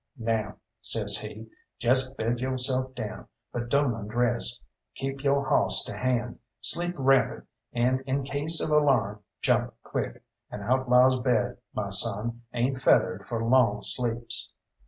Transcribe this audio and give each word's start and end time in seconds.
"Now," 0.17 0.55
says 0.81 1.17
he, 1.17 1.45
"jest 1.77 2.17
bed 2.17 2.39
yo'self 2.39 2.95
down, 2.95 3.27
but 3.53 3.69
don't 3.69 3.93
undress. 3.93 4.59
Keep 4.95 5.23
yo' 5.23 5.43
hawss 5.43 5.83
to 5.83 5.95
hand, 5.95 6.39
sleep 6.59 6.95
rapid, 6.97 7.45
and 7.71 8.01
in 8.07 8.23
case 8.23 8.59
of 8.61 8.71
alarm 8.71 9.21
jump 9.41 9.75
quick. 9.83 10.23
An 10.49 10.61
outlaw's 10.61 11.19
bed, 11.19 11.57
my 11.75 11.91
son, 11.91 12.41
ain't 12.51 12.77
feathered 12.77 13.21
for 13.21 13.45
long 13.45 13.83
sleeps." 13.83 14.51